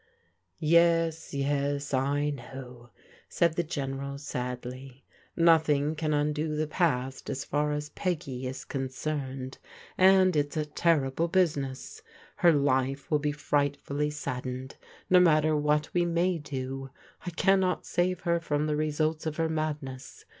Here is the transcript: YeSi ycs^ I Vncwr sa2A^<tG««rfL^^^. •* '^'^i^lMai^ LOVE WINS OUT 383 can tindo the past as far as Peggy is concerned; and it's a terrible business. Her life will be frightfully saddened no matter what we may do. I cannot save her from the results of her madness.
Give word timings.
YeSi 0.59 1.45
ycs^ 1.45 1.93
I 1.93 2.31
Vncwr 2.31 2.89
sa2A^<tG««rfL^^^. 3.29 3.69
•* 3.69 3.69
'^'^i^lMai^ 3.69 4.01
LOVE 4.01 4.11
WINS 4.15 4.35
OUT 4.35 5.63
383 5.63 5.95
can 5.95 6.11
tindo 6.13 6.57
the 6.57 6.65
past 6.65 7.29
as 7.29 7.45
far 7.45 7.71
as 7.71 7.89
Peggy 7.89 8.47
is 8.47 8.65
concerned; 8.65 9.59
and 9.99 10.35
it's 10.35 10.57
a 10.57 10.65
terrible 10.65 11.27
business. 11.27 12.01
Her 12.37 12.51
life 12.51 13.11
will 13.11 13.19
be 13.19 13.31
frightfully 13.31 14.09
saddened 14.09 14.77
no 15.07 15.19
matter 15.19 15.55
what 15.55 15.93
we 15.93 16.05
may 16.05 16.39
do. 16.39 16.89
I 17.27 17.29
cannot 17.29 17.85
save 17.85 18.21
her 18.21 18.39
from 18.39 18.65
the 18.65 18.75
results 18.75 19.27
of 19.27 19.37
her 19.37 19.49
madness. 19.49 20.25